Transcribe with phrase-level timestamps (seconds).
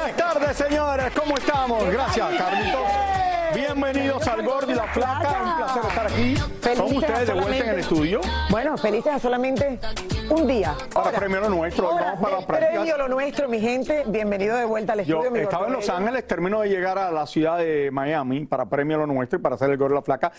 [0.00, 1.84] Buenas tardes, señores, ¿cómo estamos?
[1.90, 2.80] Gracias, Carlitos.
[3.54, 6.36] Bienvenidos al Gordo y la Flaca, un placer estar aquí.
[6.74, 8.20] ¿Son ustedes de vuelta en el estudio?
[8.48, 9.78] Bueno, felices a solamente
[10.30, 10.74] un día.
[10.94, 12.98] Para premio lo nuestro, hoy Ahora, vamos para premio prácticas.
[12.98, 14.04] lo nuestro, mi gente.
[14.06, 15.30] Bienvenido de vuelta al Yo estudio.
[15.32, 15.90] mi estaba en Los.
[15.90, 19.56] Ángeles, termino de llegar a la ciudad de Miami para premio lo nuestro y para
[19.56, 20.32] hacer el Gordo y la Flaca.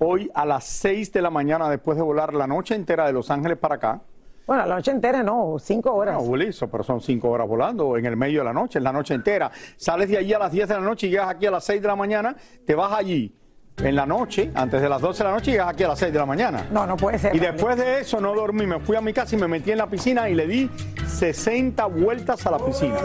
[0.00, 3.30] Hoy a las 6 de la mañana, después de volar la noche entera de Los
[3.30, 4.00] Ángeles para acá.
[4.48, 6.24] Bueno, la noche entera no, cinco horas.
[6.24, 8.92] No, listo, pero son cinco horas volando en el medio de la noche, en la
[8.94, 9.50] noche entera.
[9.76, 11.82] Sales de allí a las 10 de la noche y llegas aquí a las 6
[11.82, 13.37] de la mañana, te vas allí
[13.82, 15.98] en la noche, antes de las 12 de la noche, y llegas aquí a las
[15.98, 16.66] 6 de la mañana.
[16.70, 17.34] No, no puede ser.
[17.34, 19.78] Y después de eso no dormí, me fui a mi casa y me metí en
[19.78, 20.70] la piscina y le di
[21.06, 22.96] 60 vueltas a la piscina.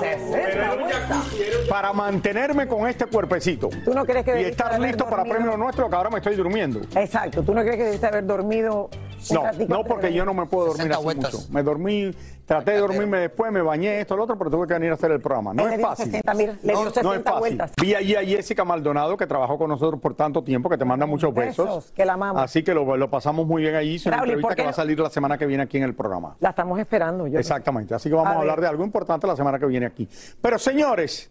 [0.00, 1.26] 60 vueltas.
[1.68, 3.68] Para mantenerme con este cuerpecito.
[3.84, 6.80] ¿Tú no crees que Y estar listo para premio nuestro, que ahora me estoy durmiendo.
[6.94, 8.90] Exacto, ¿tú no crees que debiste haber dormido
[9.30, 11.34] un No, no porque yo no me puedo dormir 60 así vueltas.
[11.34, 11.46] mucho.
[11.52, 12.10] Me dormí,
[12.52, 15.10] traté de dormirme después, me bañé, esto, lo otro, pero tuve que venir a hacer
[15.10, 15.54] el programa.
[15.54, 16.06] No es fácil.
[16.06, 17.40] 60, mira, le dio 60 no es fácil.
[17.40, 17.72] vueltas.
[17.80, 21.06] Vi allí a Jessica Maldonado, que trabajó con nosotros por tanto tiempo, que te manda
[21.06, 21.66] muchos besos.
[21.66, 22.42] Besos, que la amamos.
[22.42, 23.96] Así que lo, lo pasamos muy bien allí.
[23.96, 25.78] Es una Raúl, ¿y por entrevista que va a salir la semana que viene aquí
[25.78, 26.36] en el programa.
[26.40, 27.26] La estamos esperando.
[27.26, 27.94] Yo Exactamente.
[27.94, 30.08] Así que vamos A a, hablar de algo importante la semana que viene aquí.
[30.40, 31.30] Pero señores,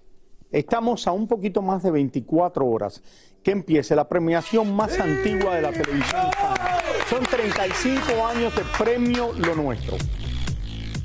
[0.52, 3.02] estamos a un poquito más de 24 horas
[3.44, 6.78] que empiece la premiación más antigua de la televisión hispana.
[7.10, 9.98] Son 35 años de premio Lo Nuestro.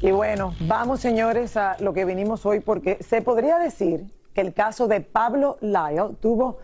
[0.02, 4.52] Y bueno, vamos señores a lo que vinimos hoy porque se podría decir que el
[4.52, 6.58] caso de Pablo Lyle tuvo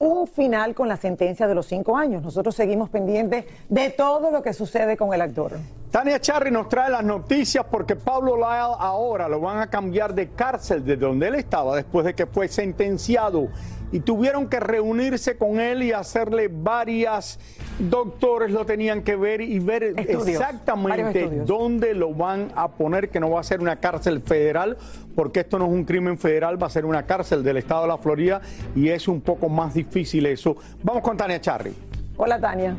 [0.00, 2.24] un final con la sentencia de los cinco años.
[2.24, 5.52] Nosotros seguimos pendientes de todo lo que sucede con el actor.
[5.92, 10.30] Tania Charri nos trae las noticias porque Pablo Lyle ahora lo van a cambiar de
[10.30, 13.46] cárcel de donde él estaba después de que fue sentenciado
[13.92, 17.38] y tuvieron que reunirse con él y hacerle varias
[17.78, 23.18] doctores lo tenían que ver y ver Estudios, exactamente dónde lo van a poner que
[23.18, 24.76] no va a ser una cárcel federal
[25.14, 27.88] porque esto no es un crimen federal va a ser una cárcel del estado de
[27.88, 28.40] la Florida
[28.76, 31.74] y es un poco más difícil eso vamos con Tania Charri
[32.18, 32.76] Hola Tania.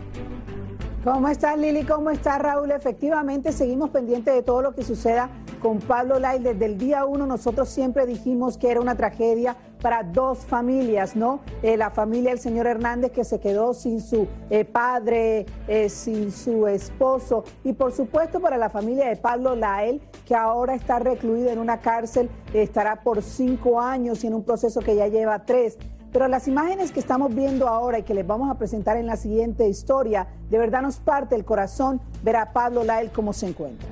[1.04, 1.84] ¿Cómo estás Lili?
[1.84, 2.72] ¿Cómo está Raúl?
[2.72, 5.30] Efectivamente, seguimos pendientes de todo lo que suceda
[5.60, 6.54] con Pablo Lyle.
[6.54, 11.42] Desde el día uno nosotros siempre dijimos que era una tragedia para dos familias, ¿no?
[11.62, 16.32] Eh, la familia del señor Hernández que se quedó sin su eh, padre, eh, sin
[16.32, 21.50] su esposo y por supuesto para la familia de Pablo Lyle que ahora está recluido
[21.50, 25.78] en una cárcel, estará por cinco años y en un proceso que ya lleva tres.
[26.14, 29.18] Pero las imágenes que estamos viendo ahora y que les vamos a presentar en la
[29.18, 33.90] siguiente historia, de verdad nos parte el corazón ver a Pablo Lyle cómo se encuentra.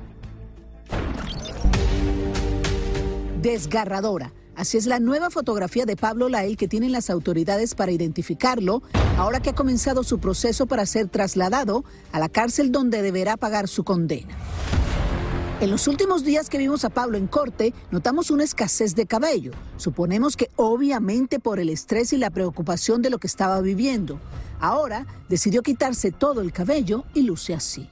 [3.42, 4.32] desgarradora.
[4.54, 8.82] Así es la nueva fotografía de Pablo Lael que tienen las autoridades para identificarlo,
[9.16, 13.66] ahora que ha comenzado su proceso para ser trasladado a la cárcel donde deberá pagar
[13.66, 14.36] su condena.
[15.60, 19.52] En los últimos días que vimos a Pablo en corte, notamos una escasez de cabello.
[19.76, 24.18] Suponemos que obviamente por el estrés y la preocupación de lo que estaba viviendo.
[24.60, 27.88] Ahora decidió quitarse todo el cabello y luce así.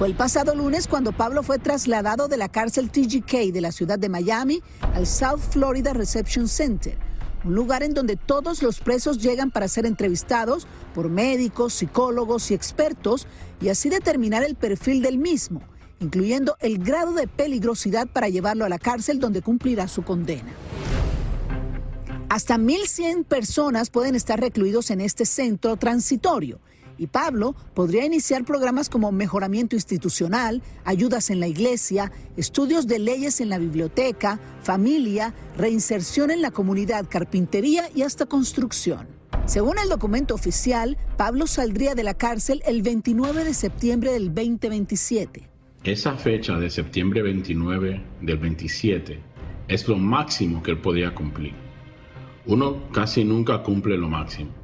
[0.00, 3.98] Fue el pasado lunes cuando Pablo fue trasladado de la cárcel TGK de la ciudad
[3.98, 4.62] de Miami
[4.94, 6.96] al South Florida Reception Center,
[7.44, 12.54] un lugar en donde todos los presos llegan para ser entrevistados por médicos, psicólogos y
[12.54, 13.26] expertos
[13.60, 15.60] y así determinar el perfil del mismo
[15.98, 20.50] incluyendo el grado de peligrosidad para llevarlo a la cárcel donde cumplirá su condena.
[22.30, 26.58] Hasta 1.100 personas pueden estar recluidos en este centro transitorio
[27.00, 33.40] y Pablo podría iniciar programas como mejoramiento institucional, ayudas en la iglesia, estudios de leyes
[33.40, 39.08] en la biblioteca, familia, reinserción en la comunidad, carpintería y hasta construcción.
[39.46, 45.48] Según el documento oficial, Pablo saldría de la cárcel el 29 de septiembre del 2027.
[45.82, 49.18] Esa fecha de septiembre 29 del 27
[49.68, 51.54] es lo máximo que él podía cumplir.
[52.44, 54.59] Uno casi nunca cumple lo máximo.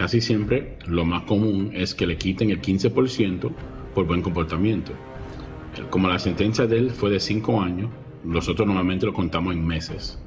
[0.00, 3.52] Casi siempre lo más común es que le quiten el 15%
[3.94, 4.92] por buen comportamiento.
[5.90, 7.90] Como la sentencia de él fue de 5 años,
[8.24, 10.18] nosotros normalmente lo contamos en meses.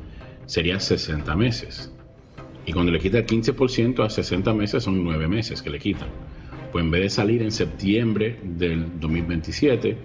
[0.46, 1.92] Sería 60 meses.
[2.68, 6.10] Y cuando le quita el 15% a 60 meses son 9 meses que le quitan.
[6.72, 9.98] Pues en vez de salir en septiembre del 2027,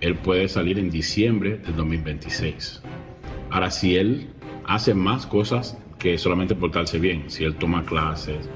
[0.00, 2.82] él puede salir en diciembre del 2026.
[3.50, 4.26] Ahora, si él
[4.64, 8.50] hace más cosas que solamente portarse bien, si él toma clases,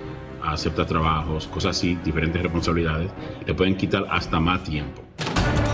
[0.52, 3.10] acepta trabajos, cosas así, diferentes responsabilidades,
[3.46, 5.02] le pueden quitar hasta más tiempo.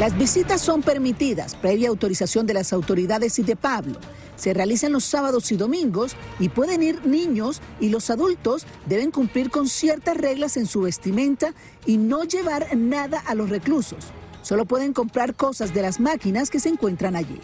[0.00, 3.98] Las visitas son permitidas previa autorización de las autoridades y de Pablo.
[4.36, 9.50] Se realizan los sábados y domingos y pueden ir niños y los adultos deben cumplir
[9.50, 11.54] con ciertas reglas en su vestimenta
[11.86, 14.04] y no llevar nada a los reclusos.
[14.42, 17.40] Solo pueden comprar cosas de las máquinas que se encuentran allí.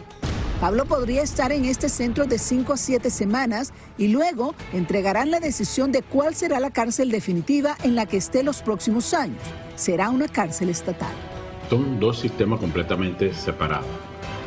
[0.61, 5.39] Pablo podría estar en este centro de 5 a 7 semanas y luego entregarán la
[5.39, 9.41] decisión de cuál será la cárcel definitiva en la que esté los próximos años.
[9.75, 11.09] Será una cárcel estatal.
[11.67, 13.87] Son dos sistemas completamente separados.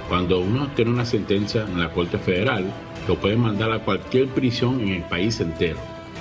[0.08, 2.72] Cuando uno tiene una sentencia en la Corte Federal,
[3.08, 5.78] lo pueden mandar a cualquier prisión en el país entero.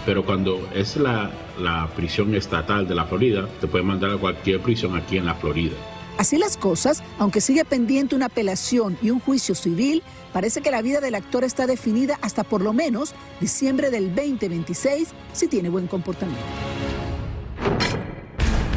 [0.07, 1.29] Pero cuando es la,
[1.59, 5.35] la prisión estatal de la Florida, te pueden mandar a cualquier prisión aquí en la
[5.35, 5.75] Florida.
[6.17, 10.81] Así las cosas, aunque sigue pendiente una apelación y un juicio civil, parece que la
[10.81, 15.87] vida del actor está definida hasta por lo menos diciembre del 2026 si tiene buen
[15.87, 16.43] comportamiento.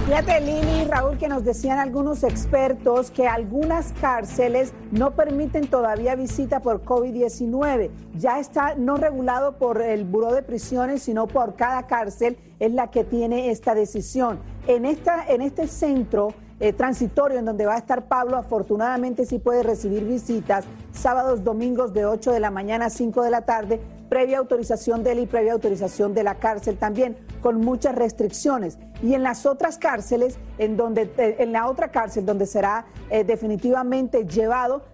[0.06, 6.14] Fíjate, Lili y Raúl, que nos decían algunos expertos que algunas cárceles no permiten todavía
[6.14, 7.90] visita por COVID-19.
[8.16, 12.92] Ya está no regulado por el Buró de Prisiones, sino por cada cárcel es la
[12.92, 14.38] que tiene esta decisión.
[14.68, 18.36] En, esta, en este centro eh, transitorio en donde va a estar Pablo.
[18.36, 23.30] Afortunadamente sí puede recibir visitas sábados, domingos de 8 de la mañana a 5 de
[23.30, 27.94] la tarde, previa autorización de él y previa autorización de la cárcel también, con muchas
[27.94, 28.78] restricciones.
[29.02, 33.24] Y en las otras cárceles, en, donde, eh, en la otra cárcel donde será eh,
[33.24, 34.84] definitivamente llevado,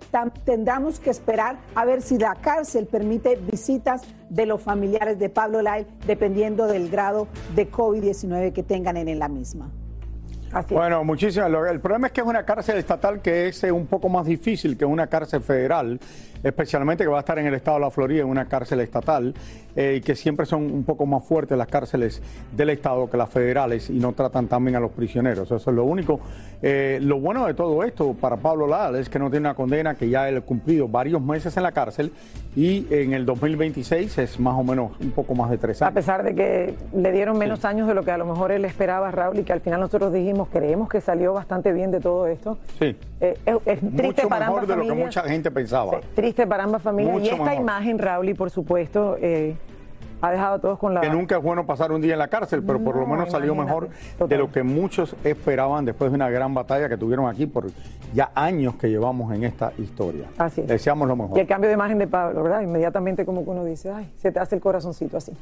[0.45, 5.63] tendremos que esperar a ver si la cárcel permite visitas de los familiares de Pablo
[5.63, 9.71] Lai, dependiendo del grado de COVID-19 que tengan en la misma
[10.69, 11.51] bueno, muchísimas.
[11.71, 14.77] El problema es que es una cárcel estatal que es eh, un poco más difícil
[14.77, 15.99] que una cárcel federal,
[16.43, 19.35] especialmente que va a estar en el estado de la Florida, en una cárcel estatal,
[19.75, 22.23] eh, y que siempre son un poco más fuertes las cárceles
[22.55, 25.51] del estado que las federales y no tratan también a los prisioneros.
[25.51, 26.21] Eso es lo único.
[26.61, 29.95] Eh, lo bueno de todo esto para Pablo Lal es que no tiene una condena,
[29.95, 32.13] que ya él ha cumplido varios meses en la cárcel
[32.55, 35.93] y en el 2026 es más o menos un poco más de tres años.
[35.93, 38.65] A pesar de que le dieron menos años de lo que a lo mejor él
[38.65, 42.27] esperaba, Raúl, y que al final nosotros dijimos creemos que salió bastante bien de todo
[42.27, 42.59] esto.
[42.79, 42.97] Sí.
[43.23, 46.01] Eh, es, triste Mucho para mejor ambas de lo que mucha gente pensaba.
[46.17, 47.23] triste para ambas familias.
[47.23, 49.55] y esta imagen, Raúl, y por supuesto, eh,
[50.21, 51.03] ha dejado a todos con la...
[51.03, 53.55] Que nunca es bueno pasar un día en la cárcel, pero por lo menos salió
[53.55, 57.67] mejor de lo que muchos esperaban después de una gran batalla que tuvieron aquí por
[58.13, 60.27] ya años que llevamos en esta historia.
[60.37, 60.67] Así es.
[60.67, 61.39] Deseamos lo mejor.
[61.39, 62.63] Y el cambio de imagen de Pablo, ¿verdad?
[62.63, 65.33] Inmediatamente como que uno dice, ay, se te hace el corazoncito así.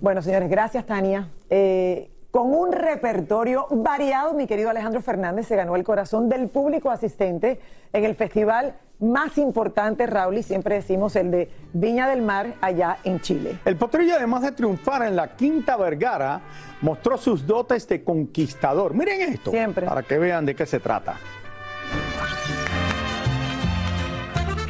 [0.00, 1.28] Bueno, señores, gracias, Tania.
[1.50, 6.90] Eh, con un repertorio variado, mi querido Alejandro Fernández se ganó el corazón del público
[6.90, 7.60] asistente
[7.92, 12.96] en el festival más importante, Raúl, y siempre decimos el de Viña del Mar, allá
[13.04, 13.58] en Chile.
[13.66, 16.40] El potrillo, además de triunfar en la Quinta Vergara,
[16.80, 18.94] mostró sus dotes de conquistador.
[18.94, 19.86] Miren esto, Siempre.
[19.86, 21.16] para que vean de qué se trata.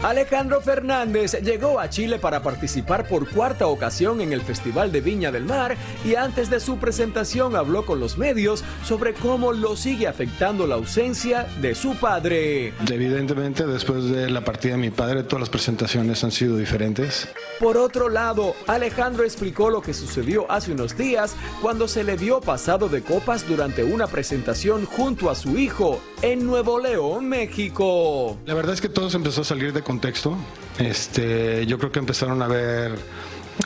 [0.02, 5.30] Alejandro Fernández llegó a Chile para participar por cuarta ocasión en el Festival de Viña
[5.30, 10.08] del Mar y antes de su presentación habló con los medios sobre cómo lo sigue
[10.08, 12.74] afectando la ausencia de su padre.
[12.90, 17.28] Evidentemente, después de la partida de mi padre, todas las presentaciones han sido diferentes.
[17.60, 22.40] Por otro lado, Alejandro explicó lo que sucedió hace unos días cuando se le vio
[22.40, 28.36] pasado de copas durante una presentación junto a su hijo en Nuevo León, México.
[28.46, 30.34] La verdad es que todo se empezó a salir de contexto.
[30.78, 32.98] Este, yo creo que empezaron a ver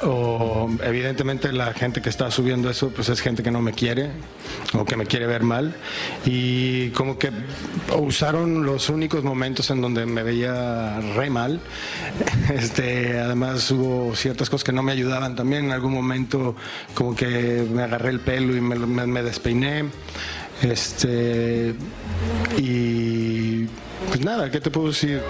[0.02, 4.10] o evidentemente la gente que está subiendo eso pues es gente que no me quiere
[4.74, 5.76] o que me quiere ver mal
[6.24, 7.30] y como que
[7.96, 11.60] usaron los únicos momentos en donde me veía re mal.
[12.52, 15.66] Este además hubo ciertas cosas que no me ayudaban también.
[15.66, 16.56] En algún momento
[16.94, 19.84] como que me agarré el pelo y me, me, me despeiné.
[20.60, 21.74] Este
[22.58, 23.66] y
[24.08, 25.20] pues nada qué te puedo decir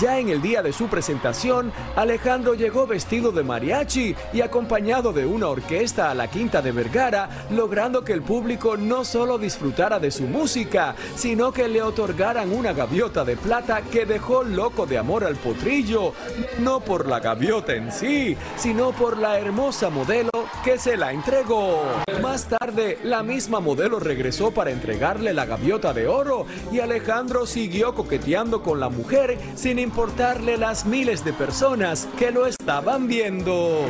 [0.00, 5.24] ya en el día de su presentación, Alejandro llegó vestido de mariachi y acompañado de
[5.24, 10.10] una orquesta a la Quinta de Vergara, logrando que el público no solo disfrutara de
[10.10, 15.24] su música, sino que le otorgaran una gaviota de plata que dejó loco de amor
[15.24, 16.12] al potrillo,
[16.58, 20.30] no por la gaviota en sí, sino por la hermosa modelo
[20.64, 21.82] que se la entregó.
[22.22, 27.94] Más tarde, la misma modelo regresó para entregarle la gaviota de oro y Alejandro siguió
[27.94, 33.82] coqueteando con la mujer sin importarle las miles de personas que lo estaban viendo.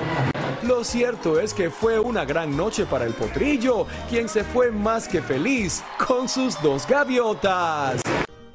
[0.62, 5.08] Lo cierto es que fue una gran noche para el potrillo, quien se fue más
[5.08, 8.02] que feliz con sus dos gaviotas.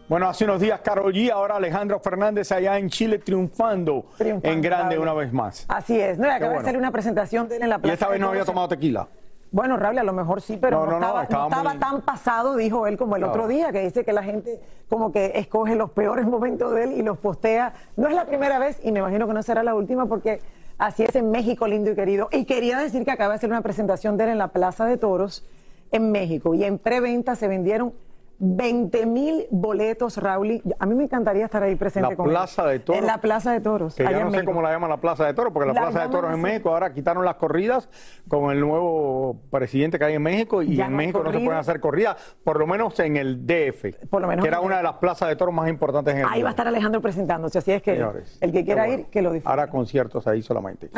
[0.08, 4.62] Bueno, hace unos días Carol G, ahora Alejandro Fernández allá en Chile triunfando, Triunfando, en
[4.62, 5.66] grande una vez más.
[5.68, 6.68] Así es, no, y acaba Qué de bueno.
[6.68, 7.94] hacer una presentación de él en la Y plaza.
[7.94, 9.08] esta vez no había tomado tequila.
[9.52, 12.02] Bueno, Raúl, a lo mejor sí, pero No, no, estaba, no estaba estaba muy- tan
[12.02, 15.76] pasado, dijo él, como el otro día, que dice que la gente como que escoge
[15.76, 17.74] los peores momentos de él y los postea.
[17.98, 20.40] No es la primera vez y me imagino que no será la última porque
[20.78, 22.30] así es en México, lindo y querido.
[22.32, 24.96] Y quería decir que acaba de hacer una presentación de él en la Plaza de
[24.98, 25.46] Toros
[25.92, 27.94] en México y en preventa se vendieron
[28.44, 30.62] 20 mil boletos, Raúl.
[30.80, 32.32] A mí me encantaría estar ahí presente La con él.
[32.32, 33.00] Plaza de Toros.
[33.00, 33.94] En la Plaza de Toros.
[33.96, 34.52] Que ya no sé México.
[34.52, 36.42] cómo la llaman la Plaza de Toros, porque la, La Plaza de Toros en.
[36.42, 37.88] México ahora quitaron las corridas
[38.28, 41.38] con el nuevo presidente que hay en México y Ya en no México no se
[41.40, 44.78] pueden hacer corridas, por lo menos en el DF, Por lo menos que era una
[44.78, 47.60] de las plazas de toros más importantes en el Ahí va a estar Alejandro presentándose,
[47.60, 49.02] así es que Señores, el que quiera bueno.
[49.02, 49.54] ir, que lo disfrute.
[49.54, 50.90] Hará conciertos ahí solamente.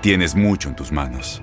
[0.00, 1.42] Tienes mucho en tus manos.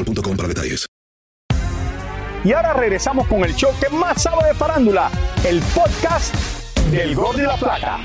[0.03, 0.87] para detalles.
[2.43, 5.11] Y ahora regresamos con el show que más sabe de farándula,
[5.45, 6.33] el podcast
[6.91, 7.99] del Gol de la Plata.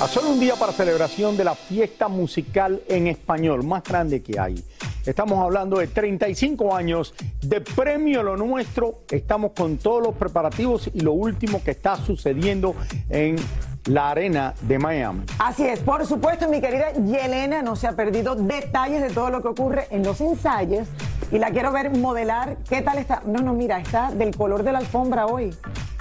[0.00, 4.40] A solo un día para celebración de la fiesta musical en español más grande que
[4.40, 4.64] hay.
[5.06, 9.02] Estamos hablando de 35 años de Premio Lo Nuestro.
[9.10, 12.74] Estamos con todos los preparativos y lo último que está sucediendo
[13.08, 13.36] en
[13.86, 15.24] la arena de Miami.
[15.38, 19.42] Así es, por supuesto, mi querida Yelena no se ha perdido detalles de todo lo
[19.42, 20.88] que ocurre en los ensayos
[21.30, 22.56] y la quiero ver modelar.
[22.68, 23.22] ¿Qué tal está?
[23.26, 25.54] No, no, mira, está del color de la alfombra hoy.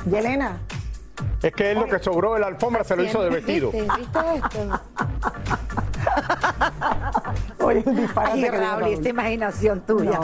[0.09, 0.61] Yelena.
[1.41, 3.71] Es que es lo que sobró de la alfombra se lo hizo de vestido.
[3.71, 4.81] ¿Viste, ¿Viste esto?
[7.60, 7.84] Oye,
[8.15, 10.20] Ay, Raúl, esta imaginación tuya.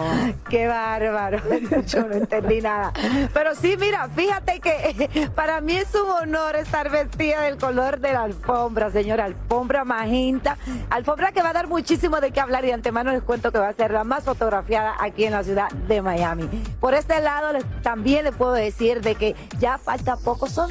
[0.49, 1.39] Qué bárbaro.
[1.87, 2.91] Yo no entendí nada.
[3.33, 8.13] Pero sí, mira, fíjate que para mí es un honor estar vestida del color de
[8.13, 9.25] la alfombra, señora.
[9.25, 10.57] Alfombra magenta.
[10.89, 13.59] Alfombra que va a dar muchísimo de qué hablar y de antemano les cuento que
[13.59, 16.47] va a ser la más fotografiada aquí en la ciudad de Miami.
[16.79, 20.47] Por este lado, les- también les puedo decir de que ya falta poco.
[20.47, 20.69] Son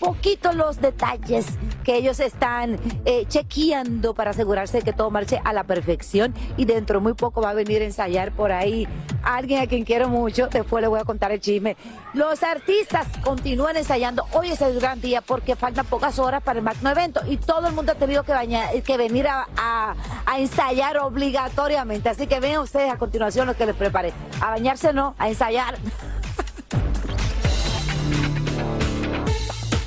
[0.00, 1.46] poquitos los detalles
[1.82, 6.64] que ellos están eh, chequeando para asegurarse de que todo marche a la perfección y
[6.64, 8.86] dentro de muy poco va a venir a ensayar por ahí
[9.22, 11.76] alguien a quien quiero mucho, después le voy a contar el chisme.
[12.14, 16.64] Los artistas continúan ensayando, hoy es el gran día porque faltan pocas horas para el
[16.64, 19.94] magno evento y todo el mundo ha tenido que, que venir a, a-
[20.26, 24.12] a ensayar obligatoriamente, así que vean ustedes a continuación lo que les preparé.
[24.40, 25.76] A bañarse no, a ensayar.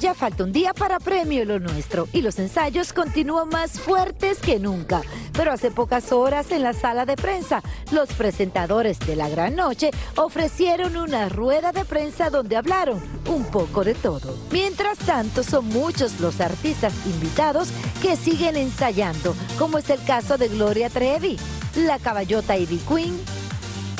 [0.02, 4.60] Ya falta un día para premio lo nuestro y los ensayos continúan más fuertes que
[4.60, 5.02] nunca.
[5.34, 9.92] Pero hace pocas horas en la sala de prensa, los presentadores de la gran noche
[10.16, 14.36] ofrecieron una rueda de prensa donde hablaron un poco de todo.
[14.52, 17.70] Mientras tanto, son muchos los artistas invitados
[18.02, 21.38] que siguen ensayando, como es el caso de Gloria Trevi,
[21.76, 23.20] la caballota Ivy Queen,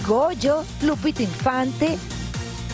[0.08, 1.98] Goyo, Lupita Infante,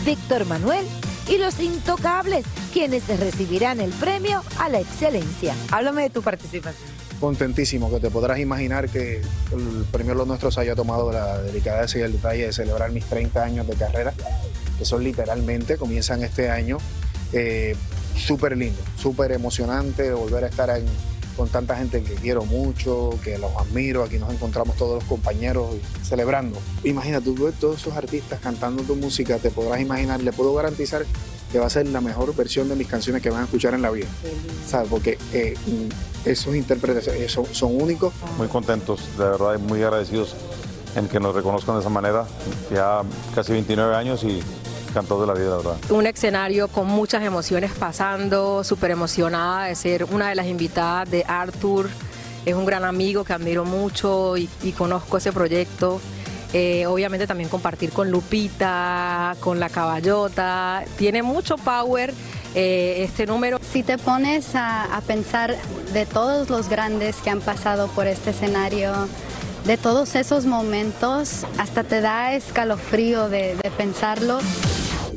[0.04, 0.84] Víctor Manuel
[1.28, 5.54] y los intocables, quienes recibirán el premio a la excelencia.
[5.70, 6.90] Háblame de tu participación.
[7.20, 9.18] contentísimo, que te podrás imaginar que
[9.52, 13.04] el premio Lo Nuestro se haya tomado la delicadeza y el detalle de celebrar mis
[13.04, 14.12] 30 años de carrera,
[14.76, 16.78] que son literalmente, comienzan este año,
[17.32, 17.76] eh,
[18.16, 20.84] súper lindo, súper emocionante volver a estar en-
[21.36, 25.76] con tanta gente que quiero mucho, que los admiro, aquí nos encontramos todos los compañeros
[26.02, 26.58] celebrando.
[26.82, 31.04] Imagínate, tú ves todos esos artistas cantando tu música, te podrás imaginar, le puedo garantizar
[31.52, 33.82] que va a ser la mejor versión de mis canciones que van a escuchar en
[33.82, 34.08] la vida.
[34.66, 34.88] ¿Sabes?
[34.88, 35.54] Porque eh,
[36.24, 38.14] esos intérpretes eh, son, son únicos.
[38.38, 40.34] Muy contentos, de verdad, y muy agradecidos
[40.96, 42.24] en que nos reconozcan de esa manera.
[42.72, 43.02] Ya
[43.34, 44.42] casi 29 años y
[44.92, 45.76] de la vida, la verdad.
[45.90, 51.24] Un escenario con muchas emociones pasando, súper emocionada de ser una de las invitadas de
[51.26, 51.88] Arthur.
[52.44, 56.00] Es un gran amigo que admiro mucho y, y conozco ese proyecto.
[56.52, 60.84] Eh, obviamente también compartir con Lupita, con la caballota.
[60.98, 62.12] Tiene mucho power
[62.54, 63.58] eh, este número.
[63.62, 65.56] Si te pones a, pensar
[65.92, 68.92] de todos los grandes que han pasado por este escenario,
[69.64, 74.38] de todos esos momentos, hasta te da escalofrío de pensarlo.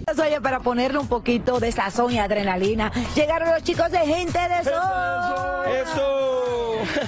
[0.07, 4.63] Oye, para ponerle un poquito de sazón y adrenalina, llegaron los chicos de Gente de
[4.63, 5.65] Sol.
[5.81, 6.31] ¡Eso!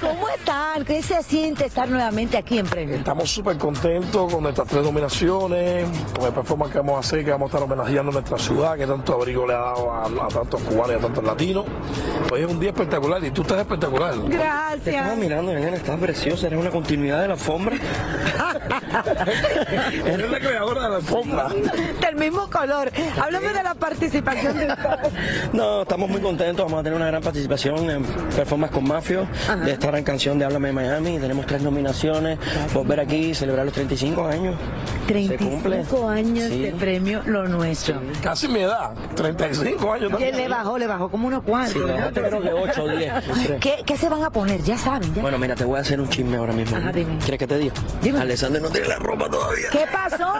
[0.01, 0.83] ¿Cómo están?
[0.83, 2.95] ¿Qué se siente estar nuevamente aquí en Premio?
[2.95, 7.31] Estamos súper contentos con nuestras tres nominaciones, con el performance que vamos a hacer, que
[7.31, 10.61] vamos a estar homenajeando nuestra ciudad, que tanto abrigo le ha dado a, a tantos
[10.61, 11.65] cubanos y a tantos latinos.
[12.27, 14.15] Pues es un día espectacular y tú estás espectacular.
[14.27, 14.87] Gracias.
[14.87, 17.77] Estaba mirando, nena, estás preciosa, eres una continuidad de la alfombra.
[20.05, 21.47] Eres la creadora de la alfombra.
[22.01, 22.91] Del mismo color.
[23.21, 25.53] Háblame de la participación de ustedes.
[25.53, 29.27] No, estamos muy contentos, vamos a tener una gran participación en performance con Mafio,
[29.63, 32.37] de estar en canción de Háblame de Miami, tenemos tres nominaciones,
[32.73, 34.55] volver aquí, celebrar los 35 años.
[35.07, 35.83] Se cumple.
[35.83, 36.61] 35 años Sí.
[36.61, 38.01] de premio Lo Nuestro.
[38.21, 40.11] Casi mi edad, 35 años.
[40.17, 40.77] ¿Qué le bajó?
[40.77, 41.73] Le bajó como unos cuantos.
[41.73, 43.13] Sí, yo creo que 8 o 10.
[43.59, 44.61] ¿Qué, qué se van a poner?
[44.63, 45.13] Ya saben.
[45.13, 45.21] Ya.
[45.21, 46.77] Bueno, mira, te voy a hacer un chisme ahora mismo.
[47.19, 47.73] ¿Quieres que te diga?
[48.59, 49.69] No tiene la ropa todavía.
[49.71, 50.33] ¿Qué pasó?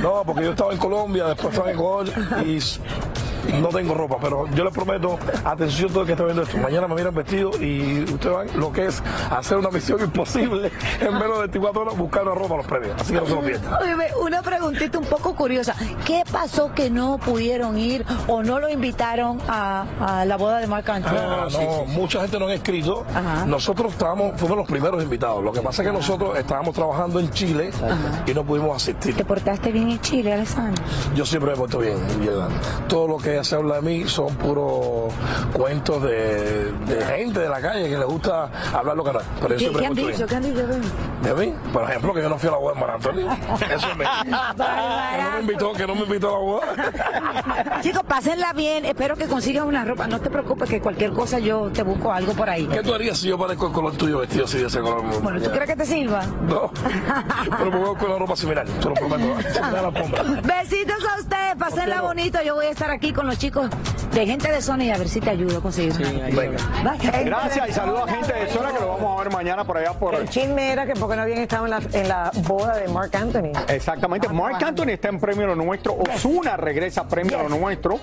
[0.00, 2.06] No, porque yo estaba en Colombia, después estaba en Ecuador
[2.46, 2.78] y s-
[3.11, 3.11] y
[3.60, 6.86] no tengo ropa, pero yo les prometo, atención todo el que está viendo esto, mañana
[6.88, 11.34] me miran vestido y ustedes van lo que es hacer una misión imposible en menos
[11.34, 13.72] de 24 horas buscar una ropa a los premios, así que no se lo pierdan.
[14.20, 15.74] Una preguntita un poco curiosa.
[16.04, 20.66] ¿Qué pasó que no pudieron ir o no lo invitaron a, a la boda de
[20.66, 21.16] Marc Anthony?
[21.16, 23.04] Ah, no, mucha gente no ha escrito.
[23.46, 25.42] Nosotros estábamos, fuimos los primeros invitados.
[25.42, 27.70] Lo que pasa es que nosotros estábamos trabajando en Chile
[28.26, 29.16] y no pudimos asistir.
[29.16, 30.82] ¿Te portaste bien en Chile, Alessandro?
[31.14, 31.96] Yo siempre me porto bien.
[32.88, 35.12] Todo lo que se habla de mí son puros
[35.52, 39.12] cuentos de, de gente de la calle que le gusta hablar lo que.
[39.40, 40.26] Pero ¿Qué, qué han dicho?
[40.26, 40.66] ¿Qué han dicho?
[40.66, 40.82] Ven.
[41.22, 41.54] ¿De mí?
[41.72, 43.22] Por ejemplo, que yo no fui a la boda de.
[43.74, 44.54] Eso es mentira.
[44.56, 47.80] que no me invitó, que no me invitó a la boda.
[47.82, 48.84] Chicos, pásenla bien.
[48.84, 50.06] Espero que consigan una ropa.
[50.06, 52.66] No te preocupes que cualquier cosa yo te busco algo por ahí.
[52.66, 55.02] ¿Qué tú harías si yo parezco el color tuyo vestido así de ese color?
[55.22, 56.24] Bueno, ¿tú crees que te sirva?
[56.42, 56.70] No,
[57.58, 59.34] pero me voy con la ropa similar, te lo prometo.
[60.42, 62.40] Besitos a ustedes, pásenla bonito.
[62.42, 63.68] Yo voy a estar aquí con los chicos
[64.12, 66.26] de gente de Sony a ver si te ayudo a conseguir una.
[66.28, 67.24] Bye.
[67.24, 69.92] Gracias y saludos a gente de zona que lo vamos a ver mañana por allá
[69.94, 72.88] por El chisme era que porque no habían estado en la, en la boda de
[72.88, 73.52] Mark Anthony.
[73.68, 74.28] Exactamente.
[74.28, 75.94] Mark Anthony está en Premio Lo Nuestro.
[75.94, 78.00] Osuna regresa a Premio Lo Nuestro.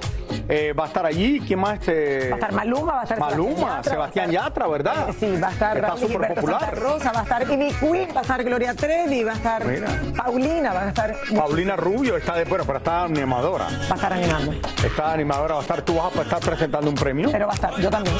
[0.51, 1.39] Eh, va a estar allí.
[1.41, 1.75] ¿Quién más?
[1.79, 2.29] Este...
[2.29, 5.09] Va a estar Maluma, va a estar Maluma, Sebastián Yatra, ¿verdad?
[5.09, 6.59] Eh, sí, va a estar Está súper Gilberto popular.
[6.61, 9.65] Santa Rosa, va a estar Ivy Queen, va a estar Gloria Trevi, va a estar
[9.65, 9.87] Mira.
[10.17, 11.15] Paulina, va a estar...
[11.35, 13.65] Paulina Rubio está de bueno, pero está animadora.
[13.65, 14.53] Va a estar animando.
[14.83, 15.81] Está animadora, va a estar.
[15.83, 17.29] Tú vas a estar presentando un premio.
[17.31, 18.15] Pero va a estar, yo también.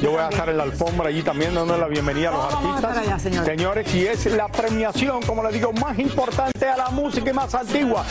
[0.00, 2.54] Yo voy a estar en la alfombra allí también dando la bienvenida a los Vamos
[2.54, 2.90] a artistas.
[2.96, 3.46] estar allá, señores.
[3.46, 7.52] Señores, y es la premiación, como les digo, más importante a la música y más
[7.54, 8.04] antigua.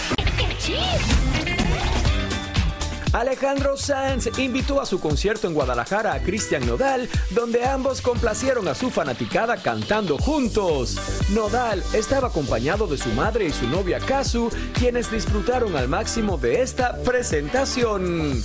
[3.15, 8.75] Alejandro Sanz invitó a su concierto en Guadalajara a Cristian Nodal, donde ambos complacieron a
[8.75, 10.97] su fanaticada cantando juntos.
[11.29, 16.61] Nodal estaba acompañado de su madre y su novia Kazu, quienes disfrutaron al máximo de
[16.61, 18.43] esta presentación.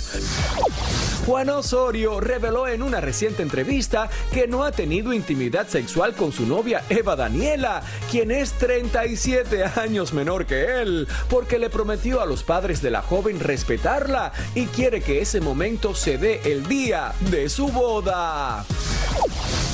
[1.25, 6.47] Juan Osorio reveló en una reciente entrevista que no ha tenido intimidad sexual con su
[6.47, 12.43] novia Eva Daniela, quien es 37 años menor que él, porque le prometió a los
[12.43, 17.49] padres de la joven respetarla y quiere que ese momento se dé el día de
[17.49, 18.65] su boda.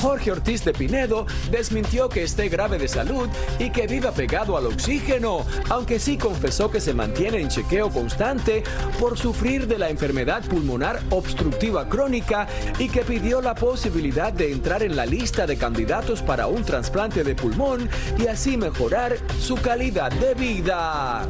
[0.00, 4.66] Jorge Ortiz de Pinedo desmintió que esté grave de salud y que viva pegado al
[4.66, 8.62] oxígeno, aunque sí confesó que se mantiene en chequeo constante
[9.00, 12.46] por sufrir de la enfermedad pulmonar obstructiva crónica
[12.78, 17.24] y que pidió la posibilidad de entrar en la lista de candidatos para un trasplante
[17.24, 21.28] de pulmón y así mejorar su calidad de vida.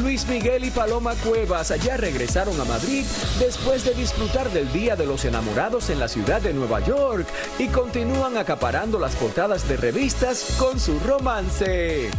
[0.00, 3.04] Luis Miguel y Paloma Cuevas ya regresaron a Madrid
[3.38, 7.26] después de disfrutar del Día de los Enamorados en la ciudad de Nueva York
[7.58, 12.10] y continúan acaparando las portadas de revistas con su romance.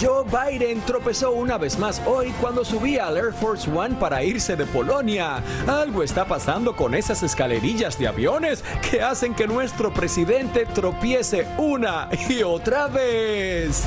[0.00, 4.56] Joe Biden tropezó una vez más hoy cuando subía al Air Force One para irse
[4.56, 5.42] de Polonia.
[5.66, 12.08] Algo está pasando con esas escalerillas de aviones que hacen que nuestro presidente tropiece una
[12.28, 13.84] y otra vez.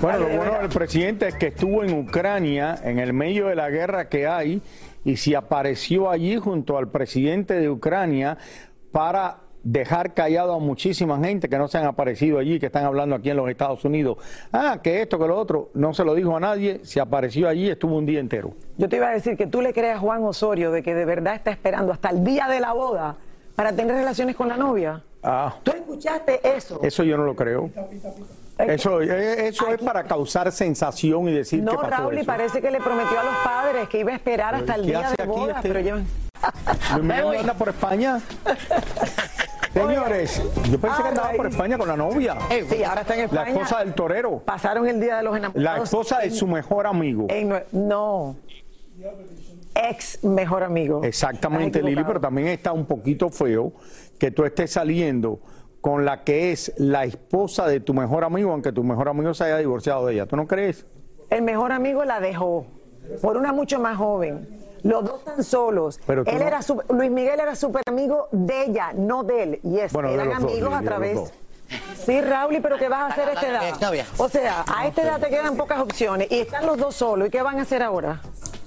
[0.00, 3.70] Bueno, lo bueno del presidente es que estuvo en Ucrania en el medio de la
[3.70, 4.60] guerra que hay
[5.04, 8.36] y se apareció allí junto al presidente de Ucrania
[8.92, 13.16] para dejar callado a muchísima gente que no se han aparecido allí, que están hablando
[13.16, 14.18] aquí en los Estados Unidos.
[14.52, 17.68] Ah, que esto, que lo otro, no se lo dijo a nadie, se apareció allí,
[17.68, 18.52] estuvo un día entero.
[18.76, 21.04] Yo te iba a decir que tú le creas a Juan Osorio de que de
[21.04, 23.16] verdad está esperando hasta el día de la boda
[23.56, 25.02] para tener relaciones con la novia.
[25.22, 26.80] Ah, ¿Tú escuchaste eso?
[26.82, 27.70] eso yo no lo creo.
[28.58, 32.26] Eso, eh, eso es para causar sensación y decir que No, pasó Raúl, y eso.
[32.26, 35.00] parece que le prometió a los padres que iba a esperar hasta el ¿Qué día
[35.00, 35.68] de aquí boda, este?
[35.68, 35.96] pero yo...
[37.02, 38.20] Miguel anda por España.
[39.72, 42.36] Señores, yo pensé que andaba por España con la novia.
[42.70, 43.50] Sí, ahora está en La España.
[43.50, 44.38] esposa del torero.
[44.38, 45.62] Pasaron el día de los enamorados.
[45.62, 47.26] La esposa de su mejor amigo.
[47.28, 48.36] en no.
[49.74, 51.02] Ex mejor amigo.
[51.04, 53.72] Exactamente, Lili, pero también está un poquito feo
[54.18, 55.40] que tú estés saliendo
[55.86, 59.44] con la que es la esposa de tu mejor amigo, aunque tu mejor amigo se
[59.44, 60.26] haya divorciado de ella.
[60.26, 60.84] ¿Tú no crees?
[61.30, 62.66] El mejor amigo la dejó
[63.22, 64.48] por una mucho más joven.
[64.82, 66.00] Los dos están solos.
[66.04, 69.60] Pero él no- era Luis Miguel era súper amigo de ella, no de él.
[69.62, 71.32] Y es, Bueno, eran dos, amigos a través.
[72.04, 74.04] Sí, Raúl, pero ¿qué vas a hacer a esta edad?
[74.18, 77.28] O sea, a esta edad te quedan pocas opciones y están los dos solos.
[77.28, 78.20] ¿Y qué van a hacer ahora?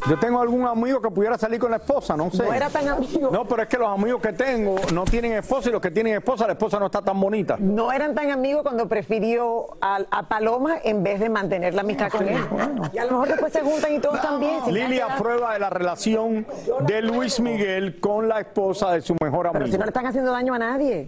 [0.07, 2.43] Yo tengo algún amigo que pudiera salir con la esposa, no sé.
[2.43, 3.29] No era tan amigo.
[3.31, 6.13] No, pero es que los amigos que tengo no tienen esposa y los que tienen
[6.15, 7.57] esposa, la esposa no está tan bonita.
[7.59, 12.09] No eran tan amigos cuando prefirió a, a Paloma en vez de mantener la amistad
[12.09, 12.39] con él.
[12.93, 14.63] Y a lo mejor después se juntan y todos están bien.
[14.63, 16.47] sin Lili aprueba de la relación
[16.81, 19.77] de Luis Miguel con la esposa de su mejor Pero si amigo.
[19.79, 21.07] no le están haciendo daño a nadie.